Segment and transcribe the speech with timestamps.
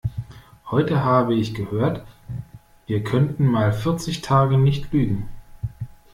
[0.71, 2.03] Heute habe ich gehört,
[2.87, 5.29] wir könnten mal vierzig Tage nicht Lügen.